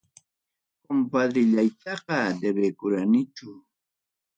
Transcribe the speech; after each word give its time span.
Compadrellayta 0.85 1.95
debekuranichu. 2.41 3.51